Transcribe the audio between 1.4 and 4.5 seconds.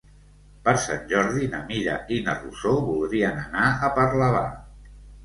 na Mira i na Rosó voldrien anar a Parlavà.